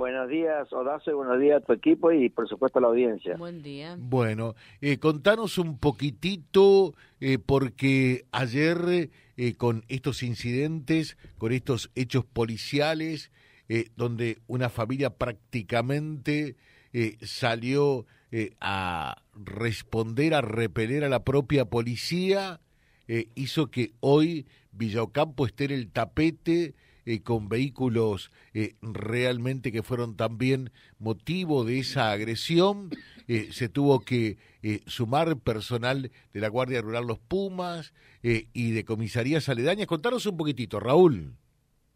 [0.00, 3.36] Buenos días, Odazo, y buenos días a tu equipo y por supuesto a la audiencia.
[3.36, 3.96] Buen día.
[3.98, 12.24] Bueno, eh, contanos un poquitito, eh, porque ayer eh, con estos incidentes, con estos hechos
[12.24, 13.30] policiales,
[13.68, 16.56] eh, donde una familia prácticamente
[16.94, 22.62] eh, salió eh, a responder, a repeler a la propia policía,
[23.06, 26.74] eh, hizo que hoy Villocampo esté en el tapete
[27.10, 32.90] eh, con vehículos eh, realmente que fueron también motivo de esa agresión.
[33.26, 37.92] Eh, se tuvo que eh, sumar personal de la Guardia Rural Los Pumas
[38.22, 39.86] eh, y de comisarías aledañas.
[39.86, 41.32] Contanos un poquitito, Raúl.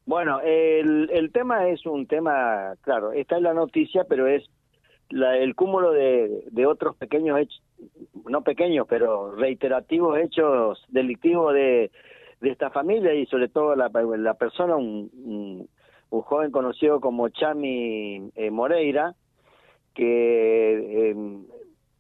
[0.06, 4.44] Bueno, el, el tema es un tema, claro, está en la noticia, pero es
[5.10, 7.62] la, el cúmulo de, de otros pequeños hechos,
[8.28, 11.90] no pequeños, pero reiterativos hechos delictivos de,
[12.44, 15.10] de esta familia y sobre todo la, la persona, un,
[16.10, 19.14] un, joven conocido como Chami eh, Moreira,
[19.94, 21.16] que eh,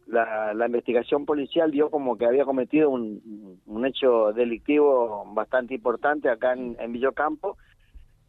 [0.06, 6.28] la, la investigación policial dio como que había cometido un, un hecho delictivo bastante importante
[6.28, 7.56] acá en, en Villocampo.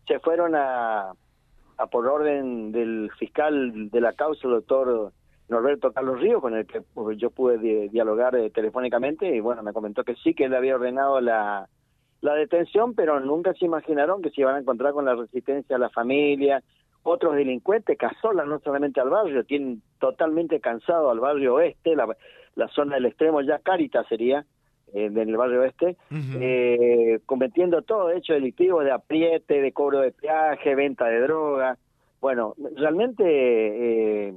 [0.08, 1.12] Se fueron a,
[1.78, 5.12] a por orden del fiscal de la causa, el doctor
[5.50, 9.62] Norberto Carlos Río, con el que pues, yo pude di dialogar eh, telefónicamente, y bueno,
[9.62, 11.68] me comentó que sí, que él había ordenado la,
[12.26, 15.80] la detención, pero nunca se imaginaron que se iban a encontrar con la resistencia a
[15.80, 16.64] la familia,
[17.04, 22.08] otros delincuentes que asolan no solamente al barrio, tienen totalmente cansado al barrio oeste, la,
[22.56, 24.44] la zona del extremo ya Caritas sería,
[24.94, 26.38] eh, en el barrio oeste, uh -huh.
[26.42, 31.78] eh, cometiendo todo hecho delictivo de apriete, de cobro de peaje, venta de droga.
[32.22, 34.34] Bueno, realmente eh,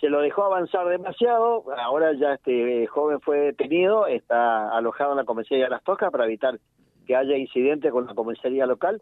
[0.00, 5.24] se lo dejó avanzar demasiado, ahora ya este joven fue detenido, está alojado en la
[5.24, 6.58] comisaría de Las Toscas para evitar
[7.06, 9.00] que haya incidentes con la comisaría local,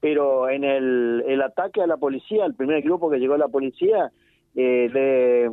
[0.00, 4.10] pero en el, ataque a la policía, el primer grupo que llegó a la policía,
[4.54, 5.50] eh, le,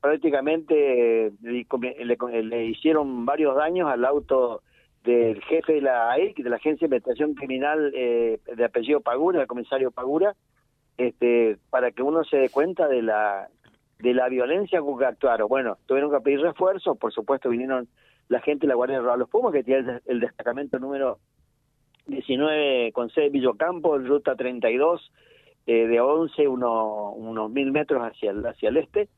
[0.00, 1.66] prácticamente le,
[2.04, 4.62] le, le, hicieron varios daños al auto
[5.04, 9.40] del jefe de la AIC, de la Agencia de Investigación Criminal eh, de apellido Pagura,
[9.40, 10.34] el comisario Pagura,
[10.96, 13.48] este, para que uno se dé cuenta de la
[14.00, 15.48] de la violencia con que actuaron.
[15.48, 17.88] Bueno, tuvieron que pedir refuerzos, por supuesto vinieron
[18.28, 21.18] la gente de la Guardia Rural Los Pumas, que tiene el, destacamento número
[22.06, 25.12] 19 con sede Villocampo, ruta 32,
[25.66, 29.08] eh, de 11, uno, unos mil metros hacia el, hacia el este,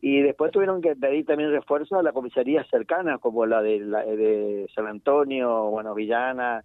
[0.00, 4.04] y después tuvieron que pedir también refuerzos a la comisaría cercana, como la de, la,
[4.04, 6.64] de San Antonio, bueno, Villana,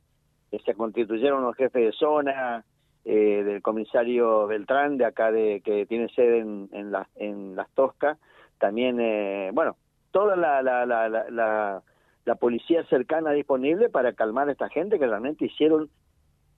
[0.49, 2.65] que se constituyeron los jefes de zona,
[3.05, 7.69] eh, del comisario Beltrán, de acá de que tiene sede en, en, la, en Las
[7.71, 8.19] Toscas,
[8.59, 9.75] también, eh, bueno,
[10.11, 11.81] toda la, la, la, la,
[12.25, 15.89] la policía cercana disponible para calmar a esta gente que realmente hicieron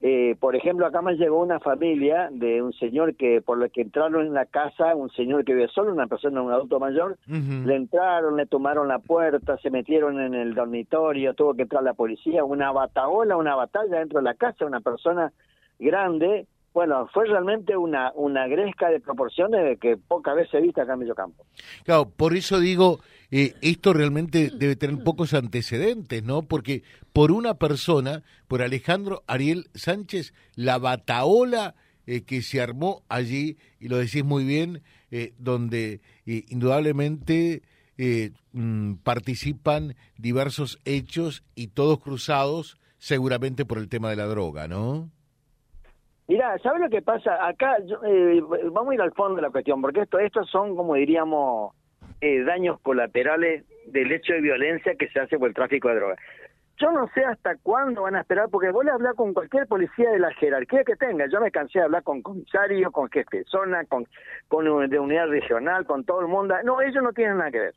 [0.06, 3.84] eh, por ejemplo, acá me llegó una familia de un señor que, por lo que
[3.84, 7.32] entraron en la casa, un señor que vive solo, una persona, un adulto mayor, uh
[7.32, 7.64] -huh.
[7.64, 11.94] le entraron, le tomaron la puerta, se metieron en el dormitorio, tuvo que entrar la
[11.94, 15.32] policía, una bataola, una batalla dentro de la casa, una persona
[15.80, 16.48] grande.
[16.74, 21.00] Bueno, fue realmente una, una gresca de proporciones que pocas veces he visto acá en
[21.00, 21.46] Mediocampo.
[21.86, 23.00] Claro, por eso digo,
[23.36, 26.44] eh, esto realmente debe tener pocos antecedentes, ¿no?
[26.44, 26.84] Porque
[27.14, 31.74] por una persona, por Alejandro Ariel Sánchez, la bataola
[32.06, 37.64] eh, que se armó allí, y lo decís muy bien, eh, donde indudablemente
[38.52, 45.10] mm, participan diversos hechos y todos cruzados seguramente por el tema de la droga, ¿no?
[46.28, 47.46] Mira, ¿sabes lo que pasa?
[47.46, 50.76] Acá yo, eh, vamos a ir al fondo de la cuestión, porque esto, estos son,
[50.76, 51.74] como diríamos,
[52.24, 56.20] eh, daños colaterales del hecho de violencia que se hace por el tráfico de drogas.
[56.78, 60.10] Yo no sé hasta cuándo van a esperar, porque vos le hablar con cualquier policía
[60.10, 61.28] de la jerarquía que tenga.
[61.28, 64.08] Yo me cansé de hablar con comisarios, con jefe de zona, con,
[64.48, 66.56] con de unidad regional, con todo el mundo.
[66.64, 67.76] No, ellos no tienen nada que ver.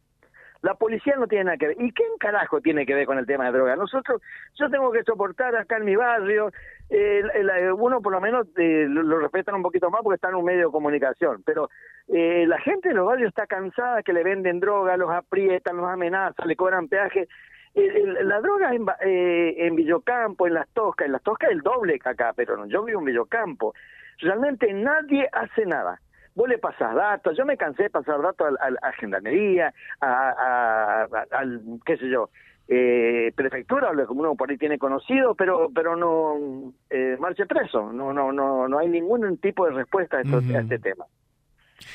[0.67, 1.77] La policía no tiene nada que ver.
[1.81, 3.77] ¿Y qué en carajo tiene que ver con el tema de droga?
[3.77, 4.21] Nosotros,
[4.57, 6.51] yo tengo que soportar acá en mi barrio,
[6.91, 10.35] eh, el, uno por lo menos eh, lo, respetan un poquito más porque está en
[10.35, 11.71] un medio de comunicación, pero
[12.09, 15.87] eh, la gente de los barrios está cansada que le venden droga, los aprietan, los
[15.89, 17.29] amenazan, le cobran peaje.
[17.75, 22.09] la droga en, eh, en Villocampo, en Las Toscas, en Las Toscas el doble que
[22.09, 23.73] acá, pero no, yo vivo en Villocampo.
[24.19, 26.01] Realmente nadie hace nada
[26.37, 31.09] vos le pasás datos, yo me cansé de pasar datos a, a, a gendarmería, a,
[31.33, 32.31] al, qué sé yo,
[32.69, 37.93] eh, prefectura, lo que uno por ahí tiene conocido, pero pero no eh, marche preso,
[37.93, 40.57] no no no no hay ningún tipo de respuesta a, esto, uh -huh.
[40.59, 41.07] a este tema.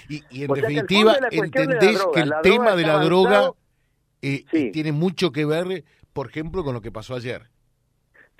[0.10, 3.52] Y, y en o definitiva, que entendés droga, que el tema droga de la droga
[4.22, 4.72] eh, sí.
[4.72, 5.84] tiene mucho que ver,
[6.14, 7.44] por ejemplo, con lo que pasó ayer.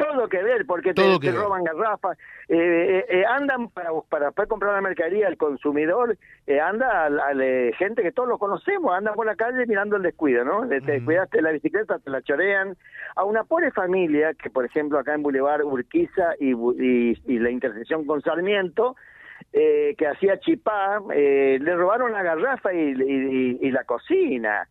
[0.02, 2.18] Todo que ver, porque te, roban garrafas,
[2.48, 6.18] eh, eh, eh, andan para, para poder comprar la mercadería, el consumidor
[6.62, 7.34] anda a,
[7.78, 10.68] gente que todos lo conocemos, andan por la calle mirando el descuido, ¿no?
[10.68, 12.76] Te cuidaste la bicicleta, te la chorean.
[13.16, 18.06] A una pobre familia, que por ejemplo acá en Boulevard Urquiza y, y, la intersección
[18.06, 18.96] con Sarmiento,
[19.52, 24.68] que hacía chipá, le robaron la garrafa y, y la cocina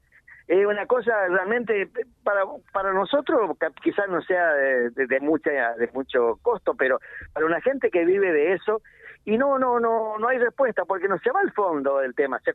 [0.50, 1.88] es una cosa realmente
[2.25, 2.43] para
[2.73, 6.99] para nosotros quizás no sea de, mucha de mucho costo pero
[7.32, 8.82] para una gente que vive de eso
[9.25, 12.41] y no no no no hay respuesta porque no se va al fondo del tema.
[12.41, 12.52] Se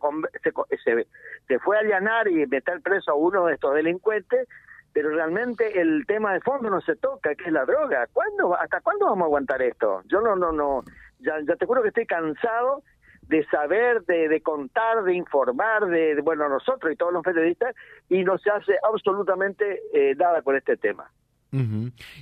[0.84, 1.08] se,
[1.48, 4.46] se, fue a allanar y meter preso a uno de estos delincuentes
[4.92, 8.08] pero realmente el tema de fondo no se toca que es la droga.
[8.12, 10.84] ¿cuándo hasta cuándo vamos a aguantar esto yo no no no
[11.20, 12.84] ya, ya te juro que estoy cansado
[13.28, 17.76] de saber, de, contar, de informar, de, bueno, nosotros y todos los periodistas,
[18.10, 21.12] y no se hace absolutamente eh, nada con este tema.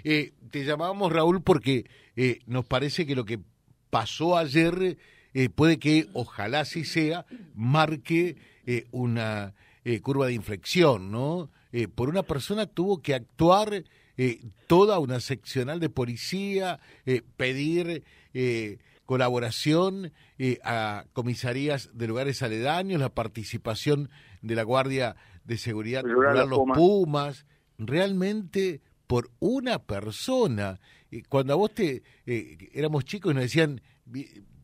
[0.04, 1.86] eh, te llamábamos Raúl porque
[2.16, 3.40] eh, nos parece que lo que
[3.90, 4.98] pasó ayer
[5.34, 7.26] eh, puede que, ojalá así sea,
[7.56, 8.38] marque
[8.92, 9.54] una
[10.02, 11.50] curva de inflexión, ¿no?
[11.96, 13.84] Por una persona tuvo que actuar
[14.68, 16.80] toda una seccional de policía,
[17.36, 18.04] pedir
[19.06, 24.10] colaboración eh, a comisarías de lugares aledaños, la participación
[24.42, 27.46] de la Guardia de Seguridad Rural, los Pumas.
[27.78, 30.80] realmente por una persona.
[31.30, 33.82] cuando a vos te eh, éramos chicos y nos decían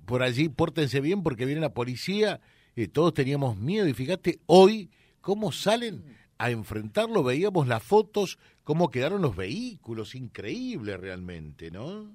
[0.05, 2.39] por allí pórtense bien porque viene la policía,
[2.75, 4.89] eh, todos teníamos miedo y fíjate hoy
[5.21, 12.09] cómo salen a enfrentarlo, veíamos las fotos, cómo quedaron los vehículos, increíble realmente, ¿no?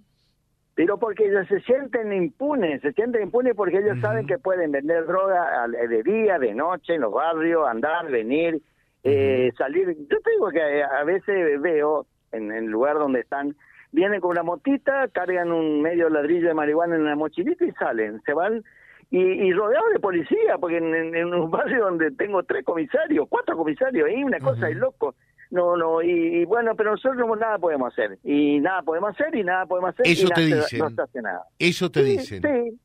[0.75, 5.07] Pero porque ellos se sienten impunes, se sienten impunes porque ellos saben que pueden vender
[5.07, 8.61] droga de día, de noche, en los barrios, andar, venir,
[9.05, 9.97] eh, salir.
[10.11, 13.55] Yo te digo que a veces veo en el lugar donde están,
[13.93, 18.21] vienen con una motita, cargan un medio ladrillo de marihuana en la mochilita y salen,
[18.23, 18.65] se van
[19.11, 24.09] y, y rodeados de policía, porque en, un barrio donde tengo tres comisarios, cuatro comisarios,
[24.09, 25.15] ahí una cosa de loco
[25.55, 29.67] no, no, y, bueno, pero nosotros nada podemos hacer, y nada podemos hacer, y nada
[29.67, 30.79] podemos hacer, Eso y te nada, dicen.
[30.81, 31.43] no se hace nada.
[31.61, 32.43] Eso te dicen.
[32.43, 32.81] Sí,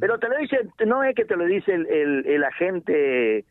[0.00, 3.44] pero te lo dicen, no es que te lo dice el, el, el agente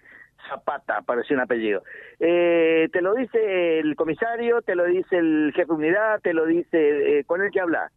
[0.49, 1.83] Zapata, parece un apellido,
[2.19, 6.47] eh, te lo dice el comisario, te lo dice el jefe de unidad, te lo
[6.47, 7.91] dice eh, con el que habla.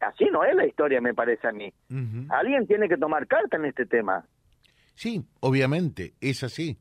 [0.00, 1.72] Así no es la historia, me parece a mí.
[2.28, 4.26] Alguien tiene que tomar carta en este tema.
[4.94, 6.76] Sí, obviamente, es así,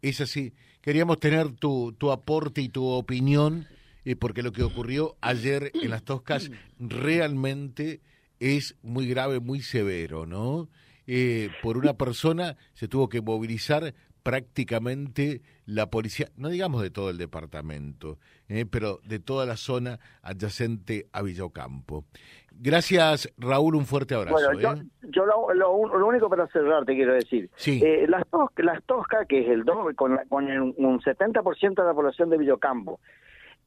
[0.00, 0.52] es así.
[0.82, 3.68] Queríamos tener tu, tu aporte y tu opinión,
[4.04, 6.50] eh, porque lo que ocurrió ayer en las Toscas
[6.80, 8.00] realmente
[8.40, 10.68] es muy grave, muy severo, ¿no?
[11.06, 17.10] Eh, por una persona se tuvo que movilizar prácticamente la policía, no digamos de todo
[17.10, 22.04] el departamento, eh, pero de toda la zona adyacente a Villocampo.
[22.50, 24.34] Gracias, Raúl, un fuerte abrazo.
[24.36, 24.86] Bueno, yo, ¿eh?
[25.10, 27.80] yo lo, lo, lo único para cerrar te quiero decir, Sí.
[27.82, 31.82] eh, las, tos, las Toscas, que es el doble, con, la- con el- un 70%
[31.82, 33.00] de la población de Villocampo,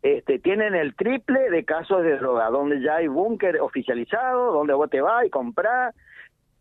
[0.04, 4.90] este, tienen el triple de casos de droga, donde ya hay búnker oficializado, donde vos
[4.90, 5.96] te vas y comprás.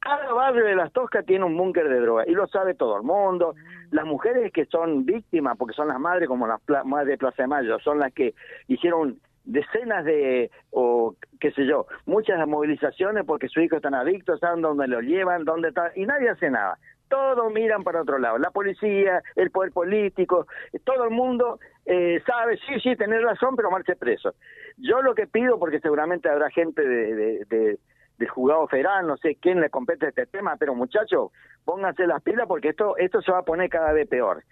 [0.05, 3.05] Cada barrio de las Toscas tiene un búnker de droga y lo sabe todo el
[3.05, 3.55] mundo.
[3.91, 7.43] Las mujeres que son víctimas, porque son las madres como las pla- madres de Plaza
[7.45, 8.35] de Mayo, son las que
[8.69, 14.61] hicieron decenas de, o qué sé yo, muchas movilizaciones porque sus hijos están adictos, saben
[14.61, 16.79] dónde los llevan, dónde está, y nadie hace nada.
[17.09, 20.47] Todos miran para otro lado, la policía, el poder político,
[20.85, 24.35] todo el mundo eh, sabe, sí, sí, tener razón, pero marche preso.
[24.77, 27.79] Yo lo que pido, porque seguramente habrá gente de-
[28.19, 31.31] del juzgado federal, no sé quién le compete este tema, pero muchachos,
[31.65, 34.45] pónganse las pilas porque esto, esto se va a poner cada vez peor.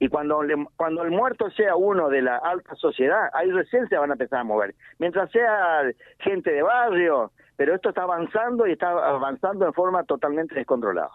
[0.00, 3.96] Y cuando, le- cuando el muerto sea uno de la alta sociedad, ahí recién se
[3.96, 4.74] van a empezar a mover.
[4.98, 5.82] Mientras sea
[6.18, 11.12] gente de barrio, pero esto está avanzando y está avanzando en forma totalmente descontrolada.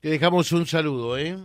[0.00, 1.36] Te dejamos un saludo, ¿eh?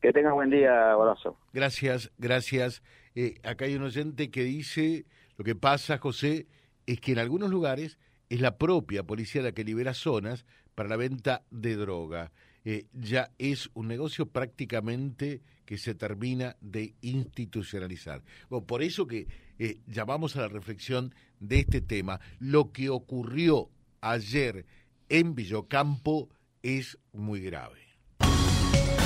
[0.00, 1.36] Que tengas buen día, abrazo.
[1.52, 2.82] Gracias, gracias.
[3.16, 6.46] Eh, acá hay un oyente que dice, lo que pasa, José,
[6.86, 7.98] es que en algunos lugares
[8.34, 12.32] es la propia policía la que libera zonas para la venta de droga.
[12.64, 18.24] Eh, ya es un negocio prácticamente que se termina de institucionalizar.
[18.66, 19.28] Por eso que
[19.60, 22.20] eh, llamamos a la reflexión de este tema.
[22.40, 24.66] Lo que ocurrió ayer
[25.08, 26.28] en Villocampo
[26.62, 27.83] es muy grave.